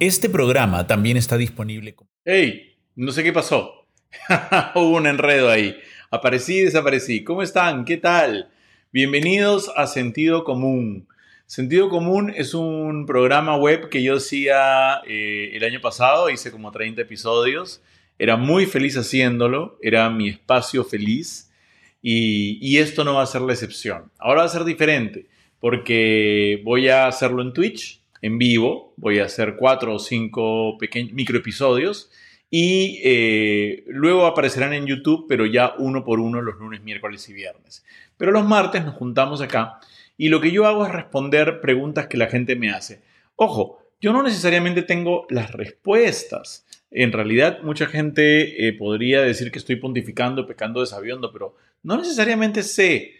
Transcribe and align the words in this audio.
Este 0.00 0.30
programa 0.30 0.86
también 0.86 1.18
está 1.18 1.36
disponible. 1.36 1.94
¡Hey! 2.24 2.74
No 2.96 3.12
sé 3.12 3.22
qué 3.22 3.34
pasó. 3.34 3.86
Hubo 4.74 4.96
un 4.96 5.06
enredo 5.06 5.50
ahí. 5.50 5.76
Aparecí 6.10 6.56
y 6.56 6.62
desaparecí. 6.62 7.22
¿Cómo 7.22 7.42
están? 7.42 7.84
¿Qué 7.84 7.98
tal? 7.98 8.48
Bienvenidos 8.94 9.70
a 9.76 9.86
Sentido 9.86 10.42
Común. 10.44 11.06
Sentido 11.44 11.90
Común 11.90 12.32
es 12.34 12.54
un 12.54 13.04
programa 13.04 13.58
web 13.58 13.90
que 13.90 14.02
yo 14.02 14.16
hacía 14.16 15.02
eh, 15.06 15.50
el 15.52 15.64
año 15.64 15.82
pasado, 15.82 16.30
hice 16.30 16.50
como 16.50 16.72
30 16.72 17.02
episodios. 17.02 17.82
Era 18.18 18.38
muy 18.38 18.64
feliz 18.64 18.96
haciéndolo, 18.96 19.76
era 19.82 20.08
mi 20.08 20.30
espacio 20.30 20.82
feliz 20.82 21.52
y, 22.00 22.56
y 22.66 22.78
esto 22.78 23.04
no 23.04 23.16
va 23.16 23.22
a 23.24 23.26
ser 23.26 23.42
la 23.42 23.52
excepción. 23.52 24.10
Ahora 24.18 24.40
va 24.40 24.46
a 24.46 24.48
ser 24.48 24.64
diferente 24.64 25.26
porque 25.60 26.62
voy 26.64 26.88
a 26.88 27.06
hacerlo 27.06 27.42
en 27.42 27.52
Twitch, 27.52 27.99
en 28.22 28.38
vivo. 28.38 28.94
Voy 28.96 29.18
a 29.18 29.24
hacer 29.24 29.56
cuatro 29.56 29.94
o 29.94 29.98
cinco 29.98 30.78
microepisodios 31.12 32.10
y 32.50 33.00
eh, 33.04 33.84
luego 33.86 34.26
aparecerán 34.26 34.72
en 34.72 34.86
YouTube, 34.86 35.26
pero 35.28 35.46
ya 35.46 35.74
uno 35.78 36.04
por 36.04 36.18
uno 36.18 36.42
los 36.42 36.56
lunes, 36.56 36.82
miércoles 36.82 37.28
y 37.28 37.32
viernes. 37.32 37.84
Pero 38.16 38.32
los 38.32 38.44
martes 38.44 38.84
nos 38.84 38.96
juntamos 38.96 39.40
acá 39.40 39.78
y 40.16 40.28
lo 40.28 40.40
que 40.40 40.50
yo 40.50 40.66
hago 40.66 40.84
es 40.84 40.92
responder 40.92 41.60
preguntas 41.60 42.08
que 42.08 42.18
la 42.18 42.26
gente 42.26 42.56
me 42.56 42.70
hace. 42.70 43.02
Ojo, 43.36 43.78
yo 44.00 44.12
no 44.12 44.22
necesariamente 44.22 44.82
tengo 44.82 45.26
las 45.30 45.52
respuestas. 45.52 46.66
En 46.90 47.12
realidad, 47.12 47.60
mucha 47.62 47.86
gente 47.86 48.66
eh, 48.66 48.72
podría 48.72 49.22
decir 49.22 49.52
que 49.52 49.58
estoy 49.58 49.76
pontificando, 49.76 50.46
pecando 50.46 50.80
de 50.80 50.86
sabiondo, 50.86 51.32
pero 51.32 51.56
no 51.82 51.96
necesariamente 51.96 52.62
sé 52.64 53.19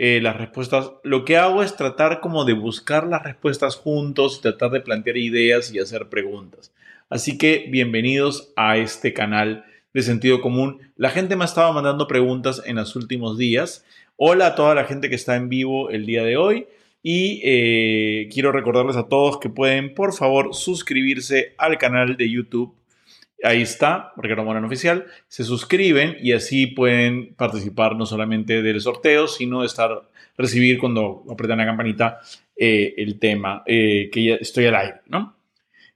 eh, 0.00 0.20
las 0.22 0.36
respuestas. 0.36 0.92
Lo 1.02 1.24
que 1.24 1.36
hago 1.36 1.60
es 1.60 1.74
tratar 1.74 2.20
como 2.20 2.44
de 2.44 2.52
buscar 2.52 3.08
las 3.08 3.24
respuestas 3.24 3.74
juntos, 3.74 4.40
tratar 4.40 4.70
de 4.70 4.80
plantear 4.80 5.16
ideas 5.16 5.74
y 5.74 5.80
hacer 5.80 6.08
preguntas. 6.08 6.72
Así 7.10 7.36
que 7.36 7.66
bienvenidos 7.68 8.52
a 8.54 8.76
este 8.76 9.12
canal 9.12 9.64
de 9.92 10.02
sentido 10.02 10.40
común. 10.40 10.78
La 10.94 11.10
gente 11.10 11.34
me 11.34 11.42
ha 11.42 11.46
estado 11.46 11.72
mandando 11.72 12.06
preguntas 12.06 12.62
en 12.64 12.76
los 12.76 12.94
últimos 12.94 13.38
días. 13.38 13.84
Hola 14.14 14.46
a 14.46 14.54
toda 14.54 14.76
la 14.76 14.84
gente 14.84 15.08
que 15.08 15.16
está 15.16 15.34
en 15.34 15.48
vivo 15.48 15.90
el 15.90 16.06
día 16.06 16.22
de 16.22 16.36
hoy. 16.36 16.68
Y 17.02 17.40
eh, 17.42 18.28
quiero 18.32 18.52
recordarles 18.52 18.94
a 18.94 19.08
todos 19.08 19.40
que 19.40 19.50
pueden, 19.50 19.94
por 19.94 20.14
favor, 20.14 20.54
suscribirse 20.54 21.54
al 21.58 21.76
canal 21.76 22.16
de 22.16 22.30
YouTube 22.30 22.77
Ahí 23.44 23.62
está, 23.62 24.12
Ricardo 24.16 24.44
Morán 24.44 24.64
Oficial. 24.64 25.06
Se 25.28 25.44
suscriben 25.44 26.16
y 26.20 26.32
así 26.32 26.66
pueden 26.66 27.34
participar 27.34 27.94
no 27.96 28.04
solamente 28.04 28.62
del 28.62 28.80
sorteo, 28.80 29.28
sino 29.28 29.60
de 29.60 29.66
estar, 29.66 30.08
recibir 30.36 30.78
cuando 30.78 31.24
apretan 31.30 31.58
la 31.58 31.66
campanita 31.66 32.20
eh, 32.56 32.94
el 32.96 33.18
tema, 33.18 33.62
eh, 33.66 34.10
que 34.12 34.24
ya 34.24 34.34
estoy 34.34 34.66
al 34.66 34.74
aire, 34.74 35.00
¿no? 35.06 35.36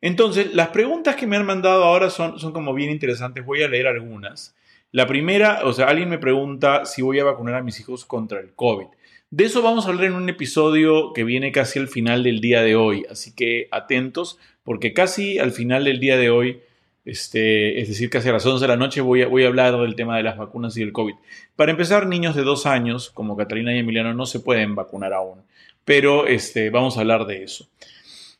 Entonces, 0.01 0.55
las 0.55 0.69
preguntas 0.69 1.17
que 1.17 1.27
me 1.27 1.37
han 1.37 1.47
mandado 1.47 1.85
ahora 1.85 2.11
son, 2.11 2.39
son 2.39 2.53
como 2.53 2.75
bien 2.75 2.91
interesantes. 2.91 3.45
Voy 3.45 3.63
a 3.63 3.69
leer 3.69 3.87
algunas. 3.87 4.55
La 4.91 5.07
primera, 5.07 5.61
o 5.65 5.73
sea, 5.73 5.87
alguien 5.87 6.09
me 6.09 6.19
pregunta 6.19 6.85
si 6.85 7.03
voy 7.03 7.19
a 7.19 7.25
vacunar 7.25 7.55
a 7.55 7.63
mis 7.63 7.81
hijos 7.81 8.05
contra 8.05 8.41
el 8.41 8.53
COVID. 8.55 8.87
De 9.31 9.45
eso 9.45 9.63
vamos 9.63 9.87
a 9.87 9.89
hablar 9.89 10.05
en 10.05 10.13
un 10.13 10.29
episodio 10.29 11.15
que 11.15 11.25
viene 11.25 11.53
casi 11.53 11.79
al 11.79 11.89
final 11.89 12.23
del 12.23 12.41
día 12.41 12.63
de 12.63 12.77
hoy, 12.77 13.07
así 13.11 13.35
que 13.35 13.69
atentos, 13.71 14.39
porque 14.63 14.93
casi 14.93 15.39
al 15.39 15.53
final 15.53 15.85
del 15.85 16.01
día 16.01 16.19
de 16.19 16.29
hoy 16.29 16.61
este, 17.05 17.81
es 17.81 17.89
decir, 17.89 18.11
casi 18.11 18.29
a 18.29 18.33
las 18.33 18.47
11 18.47 18.63
de 18.63 18.69
la 18.69 18.77
noche 18.77 19.01
voy 19.01 19.23
a, 19.23 19.47
hablar 19.47 19.77
del 19.79 19.97
tema 19.97 20.17
de 20.17 20.23
las 20.23 20.37
vacunas 20.37 20.77
y 20.77 20.81
del 20.81 20.93
COVID. 20.93 21.15
Para 21.57 21.73
empezar, 21.73 22.07
niños 22.07 22.37
de 22.37 22.43
dos 22.43 22.67
años, 22.67 23.11
como 23.11 23.37
Catalina 23.37 23.75
y 23.75 23.79
Emiliano, 23.79 24.15
no 24.15 24.27
se 24.27 24.41
pueden 24.41 24.75
vacunar 24.75 25.13
aún, 25.13 25.43
pero 25.85 26.27
este, 26.27 26.71
vamos 26.71 26.97
a 26.97 27.01
hablar 27.01 27.27
de 27.27 27.43
eso. 27.43 27.69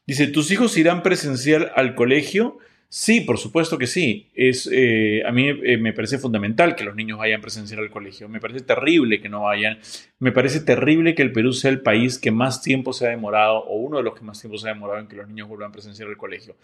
Dice, 0.07 0.27
¿tus 0.29 0.51
hijos 0.51 0.77
irán 0.77 1.03
presencial 1.03 1.73
al 1.75 1.95
colegio? 1.95 2.59
Sí, 2.89 3.23
por 3.23 3.39
supuesto 3.39 3.79
que 3.79 3.87
sí. 3.87 4.29
Es, 4.35 4.69
eh, 4.71 5.23
a 5.25 5.33
mí 5.33 5.49
eh, 5.49 5.79
me 5.79 5.95
parece 5.95 6.19
fundamental 6.19 6.77
que 6.77 6.85
los 6.85 6.95
niños 6.95 7.19
vayan 7.19 7.41
presencial 7.41 7.81
al 7.81 7.91
colegio. 7.91 8.29
Me 8.29 8.39
parece 8.39 8.61
terrible 8.61 9.21
que 9.21 9.31
no 9.31 9.45
vayan. 9.45 9.79
Me 10.19 10.31
parece 10.31 10.61
terrible 10.61 11.15
que 11.15 11.23
el 11.23 11.33
Perú 11.33 11.53
sea 11.53 11.71
el 11.71 11.81
país 11.81 12.19
que 12.19 12.31
más 12.31 12.61
tiempo 12.61 12.93
se 12.93 13.07
ha 13.07 13.11
demorado, 13.11 13.61
o 13.65 13.77
uno 13.77 13.97
de 13.97 14.03
los 14.03 14.15
que 14.15 14.23
más 14.23 14.39
tiempo 14.41 14.59
se 14.59 14.69
ha 14.69 14.75
demorado 14.75 15.01
en 15.01 15.07
que 15.07 15.17
los 15.17 15.27
niños 15.27 15.49
vuelvan 15.49 15.73
presencial 15.73 16.11
al 16.11 16.17
colegio 16.19 16.55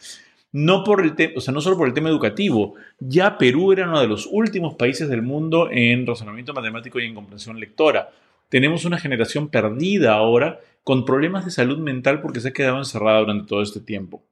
no 0.53 0.85
por 0.85 1.03
el 1.03 1.35
o 1.37 1.41
sea, 1.41 1.53
no 1.53 1.61
solo 1.61 1.77
por 1.77 1.89
el 1.89 1.95
tema 1.95 2.09
educativo, 2.09 2.75
ya 2.99 3.39
Perú 3.39 3.73
era 3.73 3.89
uno 3.89 4.01
de 4.01 4.09
los 4.09 4.29
últimos 4.31 4.75
países 4.75 5.09
del 5.09 5.23
mundo 5.23 5.69
en 5.71 6.07
razonamiento 6.07 6.55
matemático 6.55 6.99
y 6.99 7.07
en 7.07 7.15
comprensión 7.15 7.61
lectora. 7.61 8.11
Tenemos 8.49 8.85
una 8.85 8.99
generación 8.99 9.49
perdida 9.49 10.15
ahora 10.15 10.61
con 10.85 11.05
problemas 11.05 11.45
de 11.45 11.51
salud 11.51 11.79
mental 11.79 12.21
porque 12.23 12.41
se 12.41 12.49
ha 12.49 12.53
quedado 12.53 12.79
encerrada 12.79 13.21
durante 13.21 13.47
todo 13.47 13.63
este 13.63 13.81
tiempo. 13.81 14.23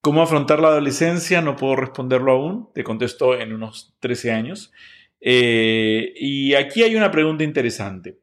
¿Cómo 0.00 0.22
afrontar 0.22 0.60
la 0.60 0.68
adolescencia? 0.68 1.40
No 1.40 1.56
puedo 1.56 1.76
responderlo 1.76 2.32
aún, 2.32 2.68
te 2.74 2.84
contesto 2.84 3.40
en 3.40 3.52
unos 3.52 3.94
13 4.00 4.32
años. 4.32 4.72
Eh, 5.20 6.12
y 6.16 6.54
aquí 6.54 6.82
hay 6.82 6.94
una 6.94 7.10
pregunta 7.10 7.42
interesante. 7.42 8.18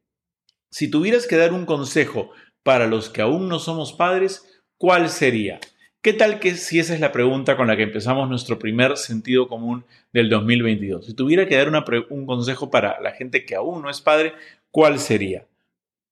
Si 0.70 0.90
tuvieras 0.90 1.28
que 1.28 1.36
dar 1.36 1.52
un 1.52 1.66
consejo 1.66 2.30
para 2.64 2.88
los 2.88 3.10
que 3.10 3.22
aún 3.22 3.50
no 3.50 3.60
somos 3.60 3.94
padres, 3.94 4.62
¿cuál 4.78 5.10
sería? 5.10 5.60
¿Qué 6.04 6.14
tal 6.14 6.40
que 6.40 6.56
si 6.56 6.80
esa 6.80 6.96
es 6.96 7.00
la 7.00 7.12
pregunta 7.12 7.56
con 7.56 7.68
la 7.68 7.78
que 7.78 7.84
empezamos 7.84 8.28
nuestro 8.28 8.58
primer 8.58 8.98
sentido 8.98 9.48
común 9.48 9.86
del 10.12 10.32
2022? 10.32 11.06
Si 11.06 11.14
tuviera 11.14 11.48
que 11.48 11.56
dar 11.56 11.72
un 12.10 12.26
consejo 12.26 12.72
para 12.72 13.00
la 13.02 13.12
gente 13.12 13.46
que 13.46 13.54
aún 13.54 13.84
no 13.84 13.90
es 13.92 14.02
padre, 14.02 14.34
¿cuál 14.72 14.98
sería? 14.98 15.46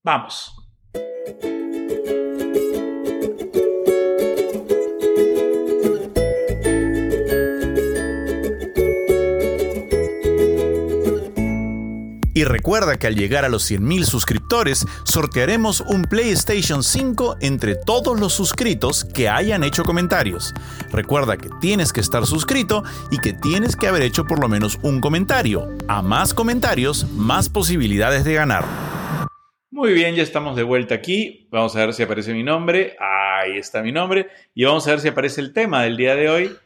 Vamos. 0.04 0.54
Y 12.40 12.46
recuerda 12.46 12.98
que 12.98 13.06
al 13.06 13.18
llegar 13.18 13.44
a 13.44 13.50
los 13.50 13.70
100.000 13.70 14.06
suscriptores, 14.06 14.88
sortearemos 15.04 15.82
un 15.82 16.04
PlayStation 16.04 16.84
5 16.84 17.36
entre 17.42 17.76
todos 17.76 18.18
los 18.18 18.32
suscritos 18.32 19.04
que 19.04 19.28
hayan 19.28 19.62
hecho 19.66 19.84
comentarios. 19.84 20.54
Recuerda 20.90 21.36
que 21.36 21.50
tienes 21.60 21.92
que 21.92 22.00
estar 22.00 22.26
suscrito 22.26 22.86
y 23.12 23.18
que 23.18 23.34
tienes 23.34 23.76
que 23.76 23.88
haber 23.88 24.04
hecho 24.04 24.24
por 24.24 24.40
lo 24.40 24.48
menos 24.48 24.80
un 24.84 25.02
comentario. 25.02 25.68
A 25.90 26.02
más 26.02 26.34
comentarios, 26.34 27.12
más 27.12 27.50
posibilidades 27.50 28.24
de 28.24 28.36
ganar. 28.36 28.64
Muy 29.70 29.92
bien, 29.92 30.16
ya 30.16 30.24
estamos 30.24 30.56
de 30.56 30.64
vuelta 30.64 30.96
aquí. 30.96 31.50
Vamos 31.52 31.76
a 31.76 31.80
ver 31.80 31.94
si 31.94 32.04
aparece 32.04 32.34
mi 32.34 32.44
nombre. 32.44 32.96
Ahí 33.02 33.58
está 33.58 33.82
mi 33.82 33.92
nombre. 33.92 34.30
Y 34.56 34.64
vamos 34.64 34.88
a 34.88 34.92
ver 34.92 35.02
si 35.02 35.10
aparece 35.10 35.42
el 35.42 35.52
tema 35.52 35.84
del 35.84 35.98
día 35.98 36.16
de 36.16 36.30
hoy. 36.30 36.58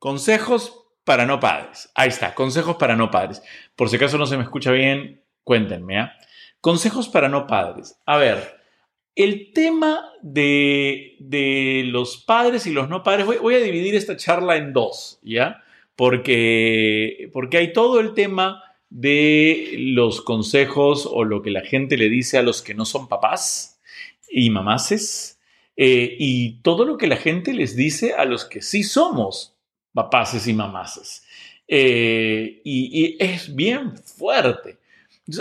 Consejos 0.00 0.81
para 1.04 1.26
no 1.26 1.40
padres. 1.40 1.90
Ahí 1.94 2.08
está, 2.08 2.34
consejos 2.34 2.76
para 2.76 2.96
no 2.96 3.10
padres. 3.10 3.42
Por 3.76 3.88
si 3.88 3.96
acaso 3.96 4.18
no 4.18 4.26
se 4.26 4.36
me 4.36 4.44
escucha 4.44 4.72
bien, 4.72 5.22
cuéntenme. 5.44 5.98
¿ah? 5.98 6.12
Consejos 6.60 7.08
para 7.08 7.28
no 7.28 7.46
padres. 7.46 7.98
A 8.06 8.16
ver, 8.16 8.60
el 9.14 9.52
tema 9.52 10.10
de, 10.22 11.16
de, 11.18 11.84
los 11.86 12.18
padres 12.18 12.66
y 12.66 12.70
los 12.70 12.88
no 12.88 13.02
padres, 13.02 13.26
voy, 13.26 13.54
a 13.54 13.60
dividir 13.60 13.94
esta 13.94 14.16
charla 14.16 14.56
en 14.56 14.72
dos, 14.72 15.18
¿ya? 15.22 15.62
Porque, 15.96 17.28
porque 17.32 17.58
hay 17.58 17.72
todo 17.72 18.00
el 18.00 18.14
tema 18.14 18.62
de 18.88 19.74
los 19.78 20.22
consejos 20.22 21.08
o 21.10 21.24
lo 21.24 21.42
que 21.42 21.50
la 21.50 21.62
gente 21.62 21.96
le 21.96 22.08
dice 22.08 22.38
a 22.38 22.42
los 22.42 22.62
que 22.62 22.74
no 22.74 22.84
son 22.84 23.08
papás 23.08 23.80
y 24.30 24.50
mamases, 24.50 25.40
eh, 25.76 26.16
y 26.18 26.60
todo 26.62 26.84
lo 26.84 26.96
que 26.96 27.06
la 27.06 27.16
gente 27.16 27.52
les 27.52 27.76
dice 27.76 28.14
a 28.14 28.24
los 28.24 28.44
que 28.44 28.62
sí 28.62 28.82
somos 28.82 29.51
papaces 29.92 30.46
y 30.46 30.52
mamases. 30.52 31.24
Eh, 31.68 32.60
y, 32.64 33.16
es 33.18 33.54
bien 33.54 33.96
fuerte. 33.96 34.78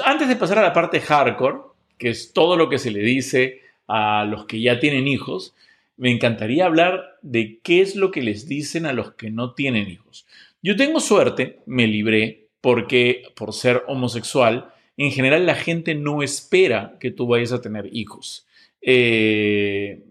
antes 0.05 0.27
de 0.27 0.35
pasar 0.35 0.59
a 0.59 0.63
la 0.63 0.73
parte 0.73 0.99
hardcore, 1.01 1.59
que 1.97 2.09
es 2.09 2.33
todo 2.33 2.55
lo 2.55 2.69
que 2.69 2.79
se 2.79 2.91
le 2.91 2.99
dice 2.99 3.61
a 3.87 4.25
los 4.25 4.45
que 4.45 4.61
ya 4.61 4.79
tienen 4.79 5.07
hijos, 5.07 5.53
me 5.97 6.11
encantaría 6.11 6.65
hablar 6.65 7.17
de 7.21 7.59
qué 7.61 7.81
es 7.81 7.95
lo 7.95 8.11
que 8.11 8.21
les 8.21 8.47
dicen 8.47 8.85
a 8.85 8.93
los 8.93 9.13
que 9.13 9.29
no 9.29 9.53
tienen 9.53 9.89
hijos. 9.89 10.25
Yo 10.63 10.75
tengo 10.75 10.99
suerte, 10.99 11.59
me 11.65 11.87
libré, 11.87 12.47
porque 12.61 13.23
por 13.35 13.53
ser 13.53 13.83
homosexual, 13.87 14.73
en 14.97 15.11
general 15.11 15.45
la 15.45 15.55
gente 15.55 15.95
no 15.95 16.23
espera 16.23 16.97
que 16.99 17.11
tú 17.11 17.27
vayas 17.27 17.51
a 17.51 17.61
tener 17.61 17.89
hijos. 17.91 18.47
Eh, 18.81 20.01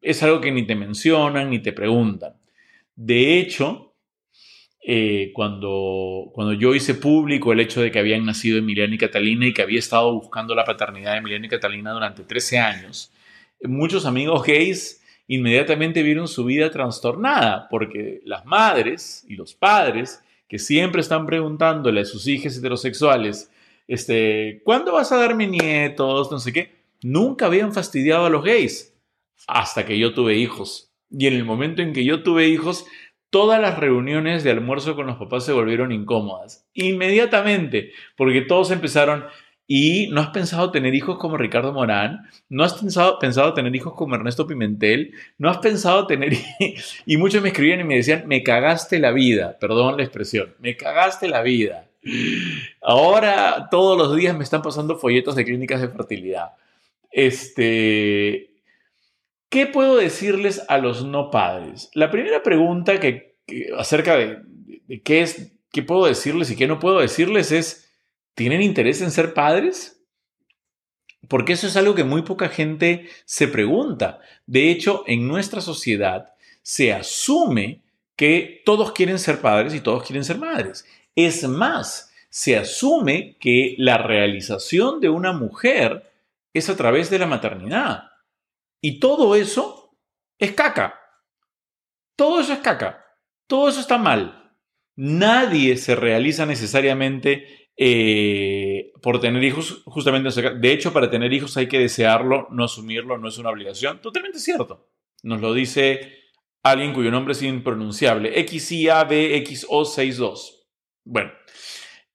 es 0.00 0.22
algo 0.22 0.40
que 0.40 0.52
ni 0.52 0.66
te 0.66 0.74
mencionan 0.74 1.50
ni 1.50 1.58
te 1.58 1.72
preguntan. 1.72 2.34
De 3.02 3.38
hecho, 3.38 3.94
eh, 4.82 5.30
cuando, 5.32 6.30
cuando 6.34 6.52
yo 6.52 6.74
hice 6.74 6.94
público 6.94 7.50
el 7.50 7.60
hecho 7.60 7.80
de 7.80 7.90
que 7.90 7.98
habían 7.98 8.26
nacido 8.26 8.58
Emiliano 8.58 8.94
y 8.94 8.98
Catalina 8.98 9.46
y 9.46 9.54
que 9.54 9.62
había 9.62 9.78
estado 9.78 10.12
buscando 10.12 10.54
la 10.54 10.66
paternidad 10.66 11.12
de 11.12 11.18
Emiliano 11.20 11.46
y 11.46 11.48
Catalina 11.48 11.92
durante 11.92 12.24
13 12.24 12.58
años, 12.58 13.10
muchos 13.62 14.04
amigos 14.04 14.42
gays 14.42 15.02
inmediatamente 15.28 16.02
vieron 16.02 16.28
su 16.28 16.44
vida 16.44 16.70
trastornada 16.70 17.68
porque 17.70 18.20
las 18.26 18.44
madres 18.44 19.24
y 19.26 19.34
los 19.34 19.54
padres 19.54 20.22
que 20.46 20.58
siempre 20.58 21.00
están 21.00 21.24
preguntándole 21.24 22.02
a 22.02 22.04
sus 22.04 22.26
hijas 22.26 22.54
heterosexuales, 22.58 23.50
este, 23.88 24.60
¿cuándo 24.62 24.92
vas 24.92 25.10
a 25.10 25.16
darme 25.16 25.46
nietos? 25.46 26.30
No 26.30 26.38
sé 26.38 26.52
qué, 26.52 26.82
nunca 27.02 27.46
habían 27.46 27.72
fastidiado 27.72 28.26
a 28.26 28.30
los 28.30 28.44
gays 28.44 28.94
hasta 29.46 29.86
que 29.86 29.98
yo 29.98 30.12
tuve 30.12 30.36
hijos. 30.36 30.89
Y 31.10 31.26
en 31.26 31.34
el 31.34 31.44
momento 31.44 31.82
en 31.82 31.92
que 31.92 32.04
yo 32.04 32.22
tuve 32.22 32.48
hijos, 32.48 32.86
todas 33.30 33.60
las 33.60 33.78
reuniones 33.78 34.44
de 34.44 34.50
almuerzo 34.50 34.96
con 34.96 35.06
los 35.06 35.16
papás 35.16 35.44
se 35.44 35.52
volvieron 35.52 35.92
incómodas. 35.92 36.66
Inmediatamente, 36.74 37.92
porque 38.16 38.42
todos 38.42 38.70
empezaron, 38.70 39.24
¿y 39.66 40.08
no 40.08 40.20
has 40.20 40.28
pensado 40.28 40.70
tener 40.70 40.94
hijos 40.94 41.18
como 41.18 41.36
Ricardo 41.36 41.72
Morán? 41.72 42.28
¿No 42.48 42.64
has 42.64 42.74
pensado, 42.74 43.18
pensado 43.18 43.54
tener 43.54 43.74
hijos 43.74 43.94
como 43.94 44.16
Ernesto 44.16 44.46
Pimentel? 44.46 45.14
¿No 45.38 45.48
has 45.48 45.58
pensado 45.58 46.06
tener... 46.06 46.32
y 47.06 47.16
muchos 47.16 47.42
me 47.42 47.48
escribían 47.48 47.80
y 47.80 47.84
me 47.84 47.96
decían, 47.96 48.24
me 48.26 48.42
cagaste 48.42 48.98
la 48.98 49.12
vida, 49.12 49.58
perdón 49.58 49.96
la 49.96 50.02
expresión, 50.02 50.54
me 50.58 50.76
cagaste 50.76 51.28
la 51.28 51.42
vida. 51.42 51.86
Ahora 52.80 53.68
todos 53.70 53.96
los 53.96 54.16
días 54.16 54.36
me 54.36 54.44
están 54.44 54.62
pasando 54.62 54.96
folletos 54.96 55.36
de 55.36 55.44
clínicas 55.44 55.80
de 55.80 55.88
fertilidad. 55.88 56.52
Este, 57.12 58.49
¿Qué 59.50 59.66
puedo 59.66 59.96
decirles 59.96 60.62
a 60.68 60.78
los 60.78 61.04
no 61.04 61.30
padres? 61.32 61.90
La 61.94 62.08
primera 62.10 62.40
pregunta 62.44 63.00
que, 63.00 63.36
acerca 63.76 64.16
de, 64.16 64.38
qué 65.02 65.22
es, 65.22 65.52
qué 65.72 65.82
puedo 65.82 66.06
decirles 66.06 66.52
y 66.52 66.56
qué 66.56 66.68
no 66.68 66.78
puedo 66.78 67.00
decirles 67.00 67.50
es, 67.50 67.90
¿tienen 68.34 68.62
interés 68.62 69.02
en 69.02 69.10
ser 69.10 69.34
padres? 69.34 70.04
Porque 71.26 71.54
eso 71.54 71.66
es 71.66 71.76
algo 71.76 71.96
que 71.96 72.04
muy 72.04 72.22
poca 72.22 72.48
gente 72.48 73.08
se 73.24 73.48
pregunta. 73.48 74.20
De 74.46 74.70
hecho, 74.70 75.02
en 75.08 75.26
nuestra 75.26 75.60
sociedad 75.60 76.32
se 76.62 76.92
asume 76.92 77.82
que 78.14 78.62
todos 78.64 78.92
quieren 78.92 79.18
ser 79.18 79.40
padres 79.40 79.74
y 79.74 79.80
todos 79.80 80.04
quieren 80.04 80.24
ser 80.24 80.38
madres. 80.38 80.86
Es 81.16 81.42
más, 81.48 82.12
se 82.28 82.56
asume 82.56 83.36
que 83.40 83.74
la 83.78 83.98
realización 83.98 85.00
de 85.00 85.08
una 85.08 85.32
mujer 85.32 86.08
es 86.52 86.70
a 86.70 86.76
través 86.76 87.10
de 87.10 87.18
la 87.18 87.26
maternidad. 87.26 88.09
Y 88.80 88.98
todo 88.98 89.34
eso 89.34 89.96
es 90.38 90.52
caca. 90.52 90.98
Todo 92.16 92.40
eso 92.40 92.52
es 92.52 92.60
caca. 92.60 93.04
Todo 93.46 93.68
eso 93.68 93.80
está 93.80 93.98
mal. 93.98 94.56
Nadie 94.96 95.76
se 95.76 95.94
realiza 95.94 96.46
necesariamente 96.46 97.68
eh, 97.76 98.92
por 99.02 99.20
tener 99.20 99.42
hijos, 99.42 99.82
justamente. 99.86 100.30
De 100.58 100.72
hecho, 100.72 100.92
para 100.92 101.10
tener 101.10 101.32
hijos 101.32 101.56
hay 101.56 101.66
que 101.66 101.78
desearlo, 101.78 102.48
no 102.50 102.64
asumirlo, 102.64 103.18
no 103.18 103.28
es 103.28 103.38
una 103.38 103.50
obligación. 103.50 104.00
Totalmente 104.00 104.38
cierto. 104.38 104.88
Nos 105.22 105.40
lo 105.40 105.54
dice 105.54 106.20
alguien 106.62 106.92
cuyo 106.92 107.10
nombre 107.10 107.32
es 107.32 107.42
impronunciable. 107.42 108.34
XIABXO62. 108.46 110.66
Bueno, 111.04 111.32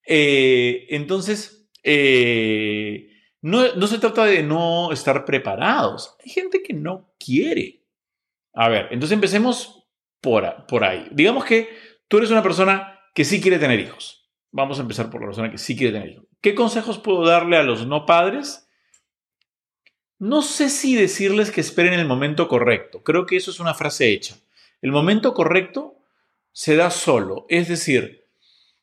eh, 0.06 0.86
entonces, 0.90 1.70
eh, 1.84 3.10
no, 3.46 3.86
se 3.86 4.00
trata 4.00 4.26
de 4.26 4.42
no 4.42 4.92
estar 4.92 5.24
preparados. 5.24 6.16
Hay 6.26 6.32
gente 6.32 6.64
que 6.64 6.74
no 6.74 7.14
quiere. 7.20 7.84
A 8.56 8.70
ver, 8.70 8.88
entonces 8.90 9.14
empecemos 9.14 9.88
por, 10.20 10.66
por 10.66 10.84
ahí. 10.84 11.08
Digamos 11.12 11.46
que 11.46 11.70
tú 12.08 12.18
eres 12.18 12.32
una 12.32 12.42
persona 12.42 13.00
que 13.14 13.24
sí 13.24 13.40
quiere 13.40 13.60
tener 13.60 13.80
hijos. 13.80 14.28
Vamos 14.50 14.80
a 14.80 14.82
empezar 14.82 15.12
por 15.12 15.22
la 15.22 15.28
persona 15.28 15.52
que 15.52 15.60
sí 15.60 15.78
quiere 15.78 15.94
tener 15.94 16.10
hijos. 16.10 16.26
¿Qué 16.42 16.56
consejos 16.56 16.98
puedo 16.98 17.24
darle 17.24 17.58
a 17.58 17.62
los 17.62 17.86
no 17.86 18.08
padres? 18.08 18.68
No 20.18 20.42
sé 20.42 20.70
si 20.70 20.96
decirles 20.96 21.52
que 21.52 21.62
esperen 21.62 21.94
el 21.94 22.08
momento 22.08 22.48
correcto. 22.48 23.04
Creo 23.04 23.28
que 23.28 23.36
eso 23.36 23.52
es 23.52 23.60
una 23.60 23.76
frase 23.76 24.10
hecha. 24.10 24.38
El 24.82 24.92
momento 24.92 25.36
correcto 25.36 26.00
se 26.52 26.76
da 26.76 26.90
solo. 26.90 27.46
Es 27.50 27.68
decir, 27.68 28.26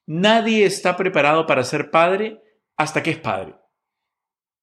nadie 0.07 0.67
está 0.67 0.97
preparado 0.97 1.49
para 1.49 1.65
ser 1.65 1.91
padre 1.91 2.41
hasta 2.77 3.03
que 3.03 3.11
es 3.11 3.19
padre. 3.19 3.57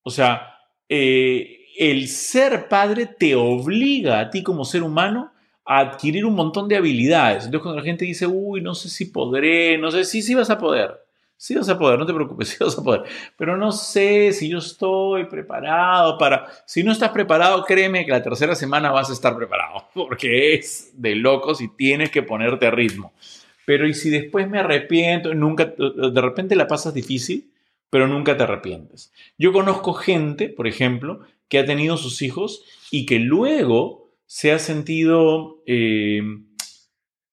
O 0.03 0.09
sea, 0.09 0.55
eh, 0.87 1.59
el 1.77 2.07
ser 2.07 2.67
padre 2.67 3.05
te 3.05 3.35
obliga 3.35 4.19
a 4.19 4.29
ti 4.29 4.43
como 4.43 4.65
ser 4.65 4.83
humano 4.83 5.31
a 5.65 5.79
adquirir 5.79 6.25
un 6.25 6.35
montón 6.35 6.67
de 6.67 6.75
habilidades. 6.75 7.45
Entonces 7.45 7.63
cuando 7.63 7.79
la 7.79 7.85
gente 7.85 8.03
dice, 8.03 8.27
uy, 8.27 8.59
no 8.59 8.75
sé 8.75 8.89
si 8.89 9.05
podré, 9.05 9.77
no 9.77 9.91
sé, 9.91 10.03
sí, 10.03 10.21
sí 10.21 10.33
vas 10.35 10.49
a 10.49 10.57
poder. 10.57 10.99
Sí 11.37 11.55
vas 11.55 11.69
a 11.69 11.77
poder, 11.77 11.97
no 11.97 12.05
te 12.05 12.13
preocupes, 12.13 12.49
sí 12.49 12.57
vas 12.59 12.77
a 12.77 12.83
poder. 12.83 13.03
Pero 13.37 13.55
no 13.55 13.71
sé 13.71 14.33
si 14.33 14.49
yo 14.49 14.57
estoy 14.57 15.25
preparado 15.25 16.17
para... 16.17 16.47
Si 16.65 16.83
no 16.83 16.91
estás 16.91 17.11
preparado, 17.11 17.63
créeme 17.63 18.03
que 18.03 18.11
la 18.11 18.21
tercera 18.21 18.55
semana 18.55 18.91
vas 18.91 19.09
a 19.09 19.13
estar 19.13 19.37
preparado, 19.37 19.85
porque 19.93 20.55
es 20.55 20.91
de 20.95 21.15
locos 21.15 21.61
y 21.61 21.69
tienes 21.69 22.09
que 22.09 22.23
ponerte 22.23 22.67
a 22.67 22.71
ritmo. 22.71 23.13
Pero 23.65 23.87
¿y 23.87 23.93
si 23.93 24.09
después 24.09 24.49
me 24.49 24.59
arrepiento? 24.59 25.33
Nunca, 25.33 25.65
de 25.65 26.21
repente 26.21 26.55
la 26.55 26.67
pasas 26.67 26.93
difícil 26.93 27.49
pero 27.89 28.07
nunca 28.07 28.37
te 28.37 28.43
arrepientes. 28.43 29.11
Yo 29.37 29.51
conozco 29.51 29.93
gente, 29.93 30.49
por 30.49 30.67
ejemplo, 30.67 31.21
que 31.47 31.59
ha 31.59 31.65
tenido 31.65 31.97
sus 31.97 32.21
hijos 32.21 32.63
y 32.91 33.05
que 33.05 33.19
luego 33.19 34.11
se 34.25 34.51
ha 34.51 34.59
sentido, 34.59 35.63
eh, 35.65 36.21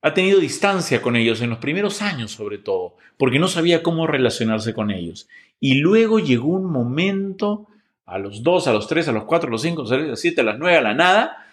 ha 0.01 0.15
tenido 0.15 0.41
distancia 0.41 1.03
con 1.03 1.17
ellos 1.17 1.41
en 1.43 1.51
los 1.51 1.59
primeros 1.59 2.01
años 2.01 2.33
sobre 2.33 2.59
todo, 2.59 2.97
porque 3.19 3.39
no 3.39 3.49
sabía 3.49 3.83
cómo 3.83 4.07
relacionarse 4.07 4.73
con 4.73 4.91
ellos. 4.91 5.29
Y 5.61 5.75
luego 5.75 6.19
llegó 6.19 6.49
un 6.49 6.71
momento, 6.71 7.69
a 8.07 8.19
los 8.19 8.43
dos, 8.43 8.69
a 8.69 8.73
los 8.73 8.87
tres, 8.87 9.09
a 9.09 9.13
los 9.13 9.25
cuatro, 9.25 9.49
a 9.49 9.51
los 9.51 9.63
cinco, 9.63 9.85
a 9.91 9.97
los 9.97 10.21
siete, 10.21 10.41
a 10.41 10.45
las 10.45 10.59
nueve, 10.59 10.79
a 10.79 10.83
la 10.83 10.95
nada, 10.95 11.47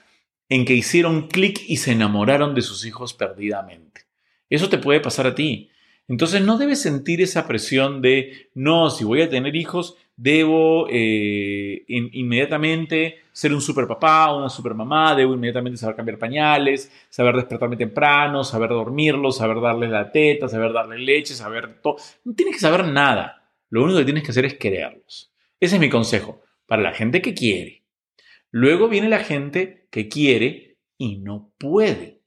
en 0.50 0.66
que 0.66 0.74
hicieron 0.74 1.28
clic 1.28 1.60
y 1.68 1.78
se 1.78 1.94
enamoraron 1.94 2.54
de 2.54 2.62
sus 2.62 2.86
hijos 2.86 3.14
perdidamente. 3.14 4.02
Eso 4.50 4.70
te 4.70 4.78
puede 4.78 5.00
pasar 5.00 5.26
a 5.26 5.36
ti. 5.36 5.72
Entonces 6.08 6.42
no 6.42 6.58
debes 6.58 6.82
sentir 6.82 7.22
esa 7.22 7.48
presión 7.48 8.02
de, 8.02 8.50
no, 8.54 8.90
si 8.90 9.06
voy 9.06 9.22
a 9.22 9.30
tener 9.30 9.56
hijos, 9.56 9.96
debo 10.16 10.88
eh, 10.90 11.86
inmediatamente 11.88 13.20
ser 13.32 13.54
un 13.54 13.62
super 13.62 13.88
papá 13.88 14.36
una 14.36 14.50
super 14.50 14.74
mamá, 14.76 15.16
debo 15.16 15.34
inmediatamente 15.34 15.78
saber 15.78 15.96
cambiar 15.96 16.20
pañales, 16.20 16.92
saber 17.10 17.36
despertarme 17.36 17.78
temprano, 17.78 18.44
saber 18.44 18.70
dormirlos, 18.70 19.38
saber 19.38 19.62
darles 19.62 19.90
la 19.90 20.12
teta, 20.12 20.50
saber 20.50 20.74
darles 20.74 21.00
leche, 21.00 21.34
saber 21.34 21.82
todo. 21.82 21.96
No 22.26 22.34
tienes 22.36 22.56
que 22.56 22.62
saber 22.62 22.86
nada. 22.86 23.50
Lo 23.70 23.84
único 23.84 24.00
que 24.00 24.06
tienes 24.06 24.24
que 24.24 24.32
hacer 24.32 24.46
es 24.46 24.56
quererlos. 24.56 25.32
Ese 25.60 25.76
es 25.76 25.82
mi 25.82 25.90
consejo 25.90 26.42
para 26.68 26.84
la 26.84 26.94
gente 26.94 27.22
que 27.22 27.34
quiere. 27.34 27.84
Luego 28.52 28.90
viene 28.90 29.10
la 29.10 29.20
gente 29.20 29.88
que 29.90 30.10
quiere 30.10 30.78
y 30.98 31.18
no 31.18 31.54
puede. 31.58 32.22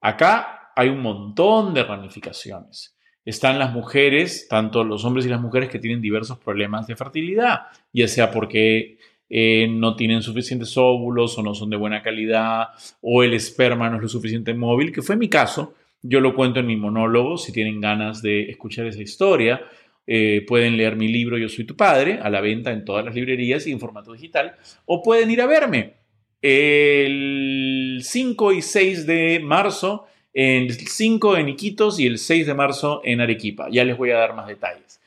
Acá 0.00 0.72
hay 0.74 0.88
un 0.88 1.00
montón 1.00 1.74
de 1.74 1.84
ramificaciones 1.84 2.93
están 3.24 3.58
las 3.58 3.72
mujeres, 3.72 4.48
tanto 4.48 4.84
los 4.84 5.04
hombres 5.04 5.26
y 5.26 5.28
las 5.28 5.40
mujeres 5.40 5.68
que 5.68 5.78
tienen 5.78 6.02
diversos 6.02 6.38
problemas 6.38 6.86
de 6.86 6.96
fertilidad, 6.96 7.62
ya 7.92 8.08
sea 8.08 8.30
porque 8.30 8.98
eh, 9.30 9.66
no 9.68 9.96
tienen 9.96 10.22
suficientes 10.22 10.76
óvulos 10.76 11.38
o 11.38 11.42
no 11.42 11.54
son 11.54 11.70
de 11.70 11.76
buena 11.76 12.02
calidad 12.02 12.68
o 13.00 13.22
el 13.22 13.34
esperma 13.34 13.88
no 13.88 13.96
es 13.96 14.02
lo 14.02 14.08
suficiente 14.08 14.52
móvil, 14.54 14.92
que 14.92 15.02
fue 15.02 15.16
mi 15.16 15.28
caso. 15.28 15.74
Yo 16.02 16.20
lo 16.20 16.34
cuento 16.34 16.60
en 16.60 16.66
mi 16.66 16.76
monólogo, 16.76 17.38
si 17.38 17.50
tienen 17.50 17.80
ganas 17.80 18.20
de 18.20 18.50
escuchar 18.50 18.86
esa 18.86 19.02
historia. 19.02 19.62
Eh, 20.06 20.44
pueden 20.46 20.76
leer 20.76 20.96
mi 20.96 21.08
libro 21.08 21.38
Yo 21.38 21.48
soy 21.48 21.64
tu 21.64 21.76
padre, 21.76 22.18
a 22.22 22.28
la 22.28 22.42
venta 22.42 22.72
en 22.72 22.84
todas 22.84 23.06
las 23.06 23.14
librerías 23.14 23.66
y 23.66 23.72
en 23.72 23.80
formato 23.80 24.12
digital, 24.12 24.54
o 24.84 25.02
pueden 25.02 25.30
ir 25.30 25.40
a 25.40 25.46
verme 25.46 25.94
el 26.42 28.00
5 28.02 28.52
y 28.52 28.60
6 28.60 29.06
de 29.06 29.40
marzo 29.42 30.04
el 30.34 30.76
5 30.76 31.36
en 31.36 31.48
Iquitos 31.48 32.00
y 32.00 32.06
el 32.06 32.18
6 32.18 32.46
de 32.46 32.54
marzo 32.54 33.00
en 33.04 33.20
Arequipa. 33.20 33.68
Ya 33.70 33.84
les 33.84 33.96
voy 33.96 34.10
a 34.10 34.18
dar 34.18 34.34
más 34.34 34.48
detalles. 34.48 35.00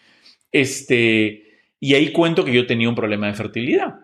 Este, 0.52 1.60
y 1.80 1.94
ahí 1.94 2.12
cuento 2.12 2.44
que 2.46 2.54
yo 2.54 2.66
tenía 2.66 2.90
un 2.90 2.96
problema 2.96 3.28
de 3.28 3.34
fertilidad. 3.34 4.00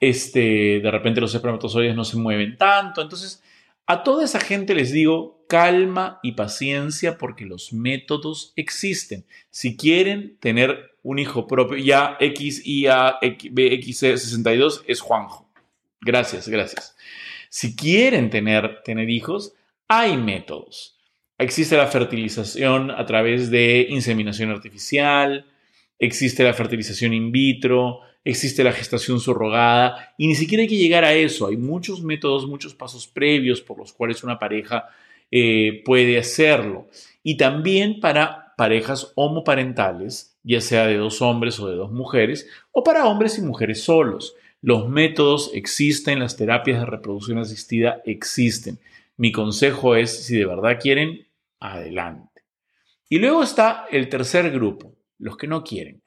Este, 0.00 0.80
de 0.80 0.90
repente 0.90 1.20
los 1.20 1.34
espermatozoides 1.34 1.94
no 1.96 2.04
se 2.04 2.16
mueven 2.16 2.56
tanto. 2.56 3.02
Entonces, 3.02 3.42
a 3.86 4.04
toda 4.04 4.24
esa 4.24 4.38
gente 4.38 4.72
les 4.74 4.92
digo 4.92 5.44
calma 5.48 6.20
y 6.22 6.32
paciencia 6.32 7.18
porque 7.18 7.44
los 7.44 7.72
métodos 7.72 8.52
existen. 8.54 9.24
Si 9.50 9.76
quieren 9.76 10.36
tener 10.38 10.94
un 11.02 11.18
hijo 11.18 11.48
propio, 11.48 11.78
ya 11.78 12.16
XIABX62 12.18 14.82
es 14.86 15.00
Juanjo. 15.00 15.48
Gracias, 16.00 16.48
gracias. 16.48 16.96
Si 17.48 17.74
quieren 17.74 18.30
tener, 18.30 18.82
tener 18.84 19.10
hijos, 19.10 19.54
hay 19.88 20.16
métodos. 20.16 20.96
Existe 21.38 21.76
la 21.76 21.86
fertilización 21.86 22.90
a 22.90 23.06
través 23.06 23.50
de 23.50 23.86
inseminación 23.88 24.50
artificial, 24.50 25.46
existe 25.98 26.44
la 26.44 26.52
fertilización 26.52 27.14
in 27.14 27.32
vitro, 27.32 28.00
existe 28.24 28.62
la 28.62 28.72
gestación 28.72 29.20
subrogada 29.20 30.14
y 30.18 30.26
ni 30.26 30.34
siquiera 30.34 30.62
hay 30.62 30.68
que 30.68 30.76
llegar 30.76 31.04
a 31.04 31.14
eso. 31.14 31.46
Hay 31.46 31.56
muchos 31.56 32.02
métodos, 32.02 32.46
muchos 32.46 32.74
pasos 32.74 33.06
previos 33.06 33.60
por 33.60 33.78
los 33.78 33.92
cuales 33.92 34.22
una 34.22 34.38
pareja 34.38 34.88
eh, 35.30 35.82
puede 35.84 36.18
hacerlo. 36.18 36.88
Y 37.22 37.36
también 37.36 38.00
para 38.00 38.54
parejas 38.56 39.12
homoparentales, 39.14 40.36
ya 40.42 40.60
sea 40.60 40.86
de 40.86 40.96
dos 40.96 41.22
hombres 41.22 41.60
o 41.60 41.68
de 41.68 41.76
dos 41.76 41.92
mujeres, 41.92 42.48
o 42.72 42.82
para 42.82 43.06
hombres 43.06 43.38
y 43.38 43.42
mujeres 43.42 43.82
solos. 43.82 44.34
Los 44.60 44.88
métodos 44.88 45.52
existen, 45.54 46.18
las 46.18 46.36
terapias 46.36 46.80
de 46.80 46.86
reproducción 46.86 47.38
asistida 47.38 48.02
existen. 48.04 48.80
Mi 49.18 49.32
consejo 49.32 49.96
es, 49.96 50.24
si 50.24 50.36
de 50.36 50.46
verdad 50.46 50.78
quieren, 50.80 51.26
adelante. 51.60 52.42
Y 53.08 53.18
luego 53.18 53.42
está 53.42 53.86
el 53.90 54.08
tercer 54.08 54.50
grupo, 54.50 54.94
los 55.18 55.36
que 55.36 55.48
no 55.48 55.64
quieren. 55.64 56.00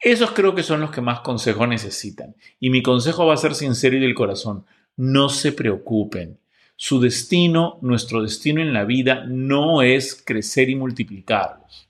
Esos 0.00 0.32
creo 0.32 0.54
que 0.54 0.62
son 0.62 0.80
los 0.80 0.90
que 0.90 1.00
más 1.00 1.20
consejo 1.20 1.66
necesitan. 1.66 2.34
Y 2.60 2.70
mi 2.70 2.82
consejo 2.82 3.24
va 3.24 3.34
a 3.34 3.38
ser 3.38 3.54
sincero 3.54 3.96
y 3.96 4.00
del 4.00 4.14
corazón. 4.14 4.66
no 4.96 5.28
se 5.28 5.52
preocupen. 5.52 6.38
Su 6.76 7.00
destino, 7.00 7.78
nuestro 7.82 8.22
destino 8.22 8.60
en 8.60 8.72
la 8.72 8.84
vida, 8.84 9.24
no 9.26 9.82
es 9.82 10.20
crecer 10.24 10.70
y 10.70 10.74
multiplicarlos. 10.74 11.88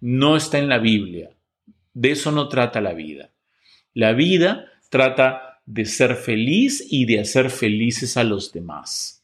No 0.00 0.36
está 0.36 0.58
en 0.58 0.68
la 0.68 0.78
Biblia. 0.78 1.30
De 1.94 2.10
eso 2.10 2.30
no 2.30 2.48
trata 2.48 2.80
la 2.80 2.92
vida. 2.92 3.30
La 3.94 4.12
vida 4.12 4.66
trata 4.90 5.60
de 5.66 5.84
ser 5.84 6.14
feliz 6.14 6.86
y 6.88 7.06
de 7.06 7.20
hacer 7.20 7.50
felices 7.50 8.16
a 8.16 8.24
los 8.24 8.52
demás. 8.52 9.17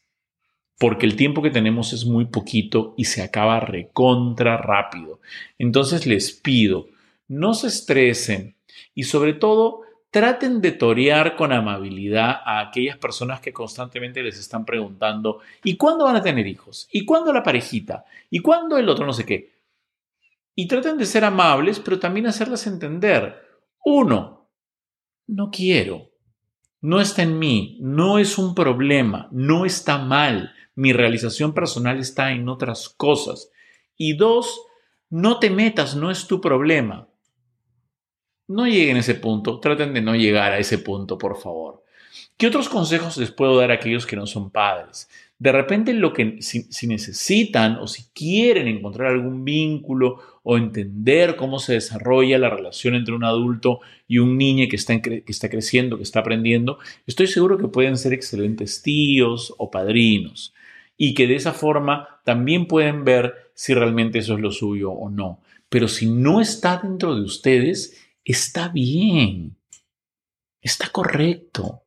Porque 0.77 1.05
el 1.05 1.15
tiempo 1.15 1.41
que 1.41 1.51
tenemos 1.51 1.93
es 1.93 2.05
muy 2.05 2.25
poquito 2.25 2.93
y 2.97 3.05
se 3.05 3.21
acaba 3.21 3.59
recontra 3.59 4.57
rápido. 4.57 5.21
Entonces 5.57 6.05
les 6.05 6.31
pido, 6.31 6.87
no 7.27 7.53
se 7.53 7.67
estresen 7.67 8.55
y 8.93 9.03
sobre 9.03 9.33
todo 9.33 9.81
traten 10.15 10.61
de 10.61 10.71
torear 10.71 11.35
con 11.35 11.51
amabilidad 11.51 12.39
a 12.45 12.61
aquellas 12.61 12.97
personas 12.97 13.41
que 13.41 13.51
constantemente 13.51 14.23
les 14.23 14.39
están 14.39 14.63
preguntando, 14.63 15.41
¿y 15.61 15.75
cuándo 15.75 16.05
van 16.05 16.15
a 16.15 16.23
tener 16.23 16.47
hijos? 16.47 16.87
¿Y 16.89 17.03
cuándo 17.03 17.33
la 17.33 17.43
parejita? 17.43 18.05
¿Y 18.29 18.39
cuándo 18.39 18.77
el 18.77 18.87
otro 18.87 19.05
no 19.05 19.11
sé 19.11 19.25
qué? 19.25 19.55
Y 20.55 20.69
traten 20.69 20.97
de 20.97 21.05
ser 21.05 21.25
amables, 21.25 21.81
pero 21.81 21.99
también 21.99 22.27
hacerles 22.27 22.65
entender, 22.65 23.41
uno, 23.83 24.47
no 25.27 25.51
quiero, 25.51 26.11
no 26.79 27.01
está 27.01 27.23
en 27.23 27.37
mí, 27.37 27.77
no 27.81 28.17
es 28.17 28.37
un 28.37 28.55
problema, 28.55 29.27
no 29.33 29.65
está 29.65 29.97
mal, 29.97 30.54
mi 30.75 30.91
realización 30.93 31.53
personal 31.53 31.99
está 31.99 32.31
en 32.31 32.49
otras 32.49 32.89
cosas. 32.89 33.49
Y 33.97 34.13
dos, 34.13 34.61
no 35.09 35.39
te 35.39 35.49
metas, 35.49 35.95
no 35.95 36.11
es 36.11 36.27
tu 36.27 36.41
problema. 36.41 37.07
No 38.47 38.67
lleguen 38.67 38.97
a 38.97 38.99
ese 38.99 39.15
punto, 39.15 39.59
traten 39.59 39.93
de 39.93 40.01
no 40.01 40.15
llegar 40.15 40.51
a 40.51 40.59
ese 40.59 40.77
punto, 40.77 41.17
por 41.17 41.37
favor. 41.37 41.83
¿Qué 42.37 42.47
otros 42.47 42.69
consejos 42.69 43.17
les 43.17 43.31
puedo 43.31 43.57
dar 43.57 43.71
a 43.71 43.75
aquellos 43.75 44.05
que 44.05 44.17
no 44.17 44.27
son 44.27 44.51
padres? 44.51 45.09
De 45.39 45.51
repente, 45.51 45.93
lo 45.93 46.13
que 46.13 46.41
si, 46.41 46.87
necesitan 46.87 47.77
o 47.77 47.87
si 47.87 48.03
quieren 48.13 48.67
encontrar 48.67 49.11
algún 49.11 49.43
vínculo 49.43 50.19
o 50.43 50.57
entender 50.57 51.35
cómo 51.37 51.59
se 51.59 51.73
desarrolla 51.73 52.37
la 52.37 52.49
relación 52.49 52.95
entre 52.95 53.15
un 53.15 53.23
adulto 53.23 53.79
y 54.07 54.19
un 54.19 54.37
niño 54.37 54.67
que 54.69 54.75
está, 54.75 55.01
que 55.01 55.23
está 55.27 55.49
creciendo, 55.49 55.97
que 55.97 56.03
está 56.03 56.19
aprendiendo, 56.19 56.77
estoy 57.07 57.27
seguro 57.27 57.57
que 57.57 57.67
pueden 57.67 57.97
ser 57.97 58.13
excelentes 58.13 58.81
tíos 58.81 59.53
o 59.57 59.71
padrinos 59.71 60.53
y 60.97 61.13
que 61.13 61.27
de 61.27 61.35
esa 61.35 61.53
forma 61.53 62.21
también 62.23 62.67
pueden 62.67 63.03
ver 63.03 63.51
si 63.53 63.73
realmente 63.73 64.19
eso 64.19 64.35
es 64.35 64.39
lo 64.39 64.51
suyo 64.51 64.91
o 64.91 65.09
no. 65.09 65.41
Pero 65.69 65.87
si 65.87 66.09
no 66.09 66.41
está 66.41 66.77
dentro 66.77 67.15
de 67.15 67.21
ustedes, 67.21 67.97
está 68.23 68.69
bien, 68.69 69.57
está 70.61 70.89
correcto, 70.89 71.83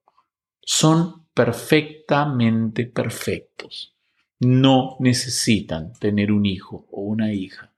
son 0.61 1.27
perfectamente 1.35 2.87
perfectos. 2.87 3.95
No 4.41 4.97
necesitan 5.01 5.93
tener 5.95 6.31
un 6.33 6.47
hijo 6.47 6.87
o 6.91 7.03
una 7.03 7.33
hija 7.33 7.73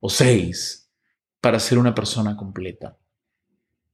o 0.00 0.08
seis 0.08 0.90
para 1.40 1.60
ser 1.60 1.78
una 1.78 1.94
persona 1.94 2.36
completa. 2.36 2.98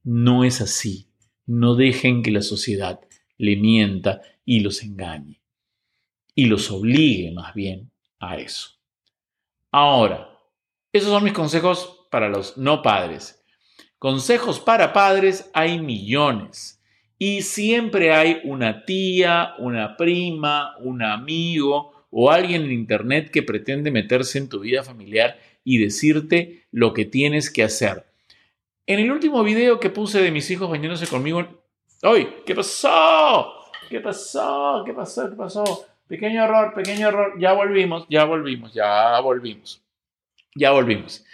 No 0.04 0.44
es 0.44 0.60
así. 0.60 1.08
No 1.46 1.74
dejen 1.74 2.22
que 2.22 2.30
la 2.30 2.42
sociedad 2.42 3.00
le 3.36 3.56
mienta 3.56 4.22
y 4.44 4.60
los 4.60 4.82
engañe. 4.82 5.41
Y 6.34 6.46
los 6.46 6.70
obligue 6.70 7.32
más 7.32 7.54
bien 7.54 7.90
a 8.18 8.36
eso. 8.36 8.70
Ahora, 9.70 10.28
esos 10.92 11.10
son 11.10 11.24
mis 11.24 11.32
consejos 11.32 12.06
para 12.10 12.28
los 12.28 12.56
no 12.58 12.82
padres. 12.82 13.42
Consejos 13.98 14.60
para 14.60 14.92
padres 14.92 15.50
hay 15.54 15.80
millones. 15.80 16.82
Y 17.18 17.42
siempre 17.42 18.12
hay 18.12 18.40
una 18.44 18.84
tía, 18.84 19.54
una 19.58 19.96
prima, 19.96 20.76
un 20.78 21.02
amigo 21.02 21.92
o 22.10 22.30
alguien 22.30 22.64
en 22.64 22.72
Internet 22.72 23.30
que 23.30 23.42
pretende 23.42 23.90
meterse 23.90 24.38
en 24.38 24.48
tu 24.48 24.60
vida 24.60 24.82
familiar 24.82 25.38
y 25.64 25.78
decirte 25.78 26.66
lo 26.70 26.92
que 26.92 27.04
tienes 27.04 27.50
que 27.50 27.62
hacer. 27.62 28.04
En 28.86 28.98
el 28.98 29.10
último 29.10 29.42
video 29.44 29.80
que 29.80 29.88
puse 29.88 30.20
de 30.20 30.30
mis 30.30 30.50
hijos 30.50 30.68
bañándose 30.68 31.06
conmigo, 31.06 31.46
¡ay! 32.02 32.28
¿Qué 32.44 32.54
pasó? 32.54 33.54
¿Qué 33.88 34.00
pasó? 34.00 34.82
¿Qué 34.84 34.92
pasó? 34.92 35.30
¿Qué 35.30 35.36
pasó? 35.36 35.86
Pequeño 36.12 36.44
error, 36.44 36.74
pequeño 36.74 37.08
error. 37.08 37.40
Ya 37.40 37.54
volvimos, 37.54 38.04
ya 38.10 38.24
volvimos, 38.24 38.74
ya 38.74 39.18
volvimos. 39.20 39.82
Ya 40.54 40.70
volvimos. 40.70 41.24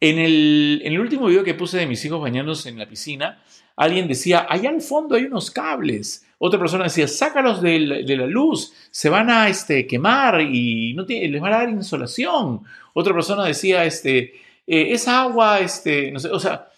En 0.00 0.18
el, 0.18 0.98
último 0.98 1.26
video 1.26 1.44
que 1.44 1.54
puse 1.54 1.78
de 1.78 1.86
mis 1.86 2.04
hijos 2.04 2.20
bañándose 2.20 2.70
en 2.70 2.76
la 2.76 2.88
piscina, 2.88 3.40
alguien 3.76 4.08
decía, 4.08 4.44
allá 4.48 4.70
al 4.70 4.80
fondo 4.80 5.14
hay 5.14 5.26
unos 5.26 5.52
cables. 5.52 6.26
Otra 6.38 6.58
persona 6.58 6.82
decía, 6.82 7.06
sácalos 7.06 7.62
de 7.62 7.78
la, 7.78 8.26
luz, 8.26 8.74
se 8.90 9.08
van 9.08 9.30
a 9.30 9.48
este, 9.48 9.86
quemar 9.86 10.40
y 10.40 10.92
no 10.94 11.04
les 11.04 11.40
van 11.40 11.52
a 11.52 11.58
dar 11.58 11.68
insolación. 11.68 12.62
Otra 12.94 13.14
persona 13.14 13.44
decía, 13.44 13.84
este, 13.84 14.34
eh, 14.66 14.88
esa 14.90 15.22
agua, 15.22 15.60
este, 15.60 16.10
no 16.10 16.18
sé, 16.18 16.30
o 16.30 16.40
sea, 16.40 16.68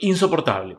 insoportable. 0.00 0.78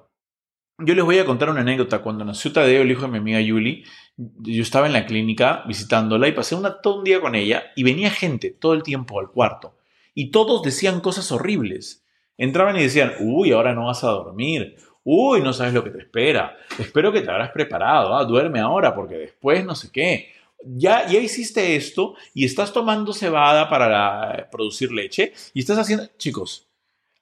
Yo 0.80 0.94
les 0.94 1.04
voy 1.04 1.18
a 1.18 1.26
contar 1.26 1.50
una 1.50 1.62
anécdota. 1.62 2.04
Cuando 2.04 2.24
nació 2.24 2.54
Tadeo, 2.54 2.84
el 2.84 2.92
hijo 2.92 3.02
de 3.02 3.08
mi 3.08 3.18
amiga 3.18 3.42
Yuli, 3.42 3.84
yo 4.16 4.62
estaba 4.62 4.86
en 4.86 4.94
la 4.94 5.08
clínica 5.08 5.64
visitándola 5.68 6.28
y 6.28 6.34
pasé 6.34 6.54
una, 6.54 6.82
todo 6.82 7.00
un 7.00 7.04
día 7.04 7.20
con 7.20 7.34
ella 7.34 7.72
y 7.76 7.82
venía 7.82 8.12
gente 8.12 8.52
todo 8.52 8.74
el 8.74 8.84
tiempo 8.84 9.20
al 9.20 9.32
cuarto 9.32 9.76
y 10.14 10.30
todos 10.30 10.62
decían 10.62 11.02
cosas 11.02 11.32
horribles. 11.32 12.06
Entraban 12.38 12.76
y 12.78 12.84
decían, 12.84 13.14
uy, 13.20 13.54
ahora 13.54 13.74
no 13.74 13.86
vas 13.86 14.04
a 14.04 14.10
dormir, 14.10 14.76
uy, 15.04 15.42
no 15.42 15.52
sabes 15.52 15.74
lo 15.74 15.84
que 15.84 15.90
te 15.90 16.00
espera, 16.00 16.56
espero 16.78 17.12
que 17.12 17.22
te 17.22 17.32
habrás 17.32 17.50
preparado, 17.52 18.16
ah, 18.16 18.24
duerme 18.26 18.60
ahora 18.60 18.94
porque 18.94 19.16
después 19.16 19.66
no 19.66 19.74
sé 19.74 19.90
qué. 19.92 20.30
Ya, 20.64 21.08
ya 21.08 21.20
hiciste 21.20 21.76
esto 21.76 22.14
y 22.36 22.46
estás 22.46 22.72
tomando 22.72 23.14
cebada 23.14 23.68
para 23.68 24.48
producir 24.52 24.92
leche 24.92 25.34
y 25.56 25.60
estás 25.60 25.80
haciendo, 25.80 26.06
chicos, 26.18 26.68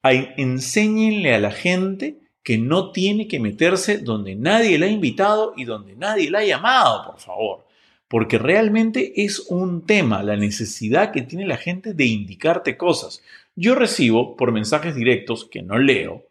enséñenle 0.03 1.35
a 1.35 1.39
la 1.39 1.51
gente 1.51 2.24
que 2.45 2.57
no 2.57 2.93
tiene 2.93 3.27
que 3.27 3.41
meterse 3.41 3.97
donde 3.97 4.35
nadie 4.35 4.79
la 4.79 4.85
ha 4.85 4.89
invitado 4.89 5.53
y 5.57 5.65
donde 5.65 5.97
nadie 5.97 6.31
la 6.31 6.39
ha 6.39 6.45
llamado, 6.45 7.11
por 7.11 7.19
favor 7.19 7.65
porque 8.07 8.37
realmente 8.37 9.23
es 9.25 9.39
un 9.49 9.85
tema, 9.85 10.23
la 10.23 10.35
necesidad 10.35 11.11
que 11.11 11.21
tiene 11.21 11.45
la 11.45 11.57
gente 11.57 11.93
de 11.93 12.05
indicarte 12.05 12.77
cosas. 12.77 13.23
Yo 13.55 13.75
recibo 13.75 14.35
por 14.35 14.51
mensajes 14.51 14.95
directos 14.95 15.45
que 15.45 15.61
no 15.61 15.77
leo 15.77 16.25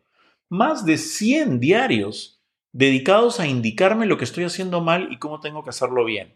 más 0.49 0.85
de 0.85 0.99
100 0.99 1.59
diarios 1.59 2.41
dedicados 2.73 3.41
a 3.41 3.47
indicarme 3.47 4.07
lo 4.07 4.19
que 4.19 4.25
estoy 4.25 4.45
haciendo 4.45 4.81
mal 4.81 5.13
y 5.13 5.19
cómo 5.19 5.41
tengo 5.41 5.65
que 5.65 5.71
hacerlo 5.71 6.05
bien. 6.05 6.35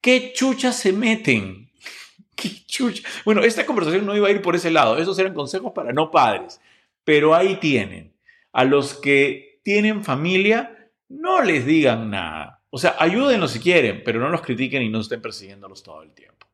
¿Qué 0.00 0.32
chucha 0.32 0.72
se 0.72 0.92
meten? 0.92 1.70
¿Qué 2.36 2.50
chucha? 2.66 3.02
Bueno, 3.24 3.42
esta 3.42 3.66
conversación 3.66 4.06
no 4.06 4.16
iba 4.16 4.28
a 4.28 4.30
ir 4.30 4.42
por 4.42 4.54
ese 4.54 4.70
lado, 4.70 4.98
esos 4.98 5.18
eran 5.18 5.34
consejos 5.34 5.72
para 5.72 5.92
no 5.92 6.10
padres, 6.10 6.60
pero 7.06 7.34
ahí 7.34 7.56
tienen. 7.56 8.14
A 8.52 8.64
los 8.64 8.92
que 8.92 9.60
tienen 9.62 10.04
familia, 10.04 10.90
no 11.08 11.40
les 11.40 11.64
digan 11.64 12.10
nada 12.10 12.56
o 12.76 12.78
sea, 12.78 12.94
ayúdenlos 12.98 13.52
si 13.52 13.60
quieren, 13.60 14.02
pero 14.04 14.20
no 14.20 14.28
los 14.28 14.42
critiquen 14.42 14.82
y 14.82 14.90
no 14.90 15.00
estén 15.00 15.22
persiguiéndolos 15.22 15.82
todo 15.82 16.02
el 16.02 16.12
tiempo. 16.12 16.46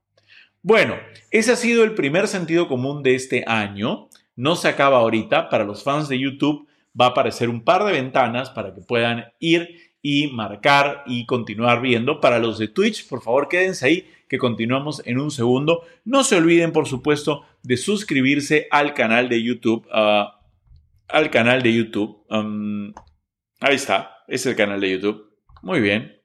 Bueno, 0.63 0.95
ese 1.33 1.51
ha 1.51 1.57
sido 1.57 1.83
el 1.83 1.97
primer 1.97 2.29
sentido 2.29 2.69
común 2.69 3.03
de 3.03 3.17
este 3.17 3.43
año. 3.45 4.09
No 4.37 4.55
se 4.55 4.69
acaba 4.69 4.99
ahorita. 4.99 5.49
Para 5.49 5.65
los 5.65 5.83
fans 5.83 6.09
de 6.09 6.21
YouTube 6.21 6.69
va 6.99 7.07
a 7.07 7.09
aparecer 7.09 7.49
un 7.49 7.65
par 7.65 7.83
de 7.83 7.91
ventanas 7.91 8.51
para 8.51 8.73
que 8.73 8.83
puedan 8.83 9.33
ir 9.41 9.95
y 10.01 10.29
marcar 10.29 11.03
y 11.07 11.27
continuar 11.27 11.81
viendo. 11.81 12.21
Para 12.21 12.39
los 12.39 12.57
de 12.57 12.69
Twitch, 12.69 13.09
por 13.09 13.21
favor, 13.21 13.49
quédense 13.49 13.87
ahí 13.87 14.09
que 14.29 14.39
continuamos 14.39 15.03
en 15.05 15.19
un 15.19 15.33
segundo. 15.33 15.83
No 16.05 16.23
se 16.23 16.37
olviden, 16.37 16.71
por 16.71 16.87
supuesto, 16.87 17.45
de 17.65 17.77
suscribirse 17.77 18.69
al 18.71 18.95
canal 18.95 19.29
de 19.29 19.43
YouTube. 19.43 19.89
Ah, 19.91 20.39
al 21.13 21.31
canal 21.31 21.63
de 21.63 21.75
YouTube. 21.75 22.27
Ahí 23.61 23.77
está, 23.77 24.17
es 24.27 24.45
el 24.47 24.57
canal 24.57 24.81
de 24.81 24.91
YouTube. 24.91 25.39
Muy 25.63 25.81
bien. 25.81 26.21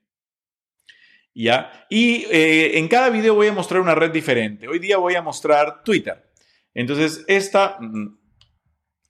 ¿Ya? 1.34 1.86
Y 1.88 2.24
eh, 2.30 2.78
en 2.78 2.88
cada 2.88 3.10
video 3.10 3.34
voy 3.34 3.46
a 3.46 3.52
mostrar 3.52 3.80
una 3.80 3.94
red 3.94 4.10
diferente. 4.10 4.66
Hoy 4.66 4.80
día 4.80 4.96
voy 4.96 5.14
a 5.14 5.22
mostrar 5.22 5.84
Twitter. 5.84 6.32
Entonces, 6.74 7.24
esta... 7.28 7.76
Mm, 7.78 8.18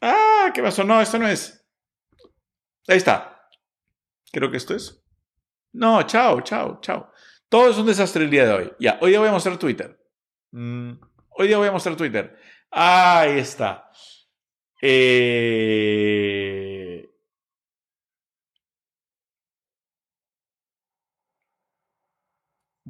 ah, 0.02 0.50
¿qué 0.52 0.62
pasó? 0.62 0.84
No, 0.84 1.00
esto 1.00 1.18
no 1.18 1.26
es. 1.26 1.66
Ahí 2.86 2.98
está. 2.98 3.48
Creo 4.30 4.50
que 4.50 4.58
esto 4.58 4.74
es. 4.74 5.02
No, 5.72 6.02
chao, 6.02 6.42
chao, 6.42 6.80
chao. 6.82 7.10
Todo 7.48 7.70
es 7.70 7.78
un 7.78 7.86
desastre 7.86 8.24
el 8.24 8.30
día 8.30 8.46
de 8.46 8.52
hoy. 8.52 8.72
Ya, 8.78 8.98
hoy 9.00 9.10
día 9.10 9.20
voy 9.20 9.28
a 9.28 9.32
mostrar 9.32 9.56
Twitter. 9.56 9.98
Mm, 10.50 10.92
hoy 11.30 11.48
día 11.48 11.56
voy 11.56 11.68
a 11.68 11.72
mostrar 11.72 11.96
Twitter. 11.96 12.38
Ahí 12.70 13.38
está. 13.38 13.90
Eh... 14.80 15.88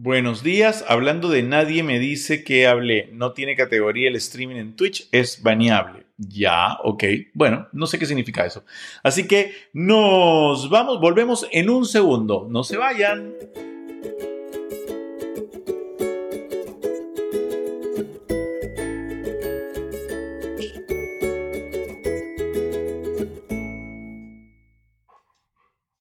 Buenos 0.00 0.45
días, 0.45 0.85
hablando 0.87 1.28
de 1.28 1.42
nadie 1.42 1.83
me 1.83 1.99
dice 1.99 2.45
que 2.45 2.68
hablé, 2.68 3.11
no 3.12 3.33
tiene 3.33 3.57
categoría 3.57 4.09
el 4.09 4.14
streaming 4.14 4.54
en 4.54 4.76
Twitch, 4.76 5.09
es 5.11 5.42
baneable. 5.42 6.07
Ya, 6.16 6.76
ok, 6.85 7.02
bueno, 7.35 7.66
no 7.73 7.88
sé 7.88 7.99
qué 7.99 8.07
significa 8.07 8.47
eso. 8.47 8.64
Así 9.02 9.26
que 9.26 9.52
nos 9.73 10.71
vamos, 10.71 11.00
volvemos 11.00 11.49
en 11.50 11.68
un 11.68 11.85
segundo, 11.85 12.47
no 12.49 12.62
se 12.62 12.76
vayan. 12.76 13.35